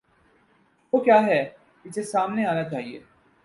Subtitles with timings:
[0.93, 1.39] وہ کیا ہے،
[1.83, 2.99] اسے سامنے آنا چاہیے۔